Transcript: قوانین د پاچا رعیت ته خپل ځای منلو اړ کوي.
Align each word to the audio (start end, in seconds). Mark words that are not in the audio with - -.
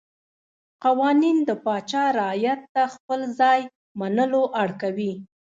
قوانین 0.83 1.37
د 1.47 1.49
پاچا 1.65 2.03
رعیت 2.19 2.61
ته 2.73 2.83
خپل 2.95 3.19
ځای 3.39 3.59
منلو 3.99 4.43
اړ 4.61 4.69
کوي. 4.81 5.13